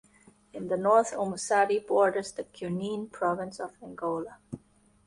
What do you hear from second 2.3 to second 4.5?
the Cunene Province of Angola.